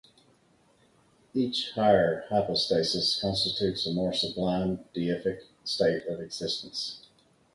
Each 1.35 1.73
higher 1.75 2.25
hypostasis 2.29 3.21
constitutes 3.21 3.85
a 3.85 3.93
more 3.93 4.13
sublime 4.13 4.79
deific 4.95 5.43
state 5.63 6.07
of 6.07 6.19
existence. 6.19 7.05